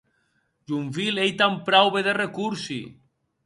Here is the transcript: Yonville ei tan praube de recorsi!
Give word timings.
Yonville 0.67 1.21
ei 1.25 1.33
tan 1.39 1.55
praube 1.67 1.99
de 2.07 2.13
recorsi! 2.23 2.81